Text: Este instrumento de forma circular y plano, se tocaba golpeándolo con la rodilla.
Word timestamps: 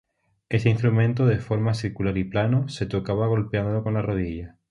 Este 0.49 0.69
instrumento 0.71 1.27
de 1.27 1.37
forma 1.37 1.75
circular 1.75 2.17
y 2.17 2.23
plano, 2.23 2.67
se 2.69 2.87
tocaba 2.87 3.27
golpeándolo 3.27 3.83
con 3.83 3.93
la 3.93 4.01
rodilla. 4.01 4.57